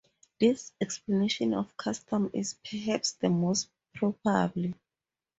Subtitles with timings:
[0.39, 4.73] This explanation of the custom is perhaps the most probable.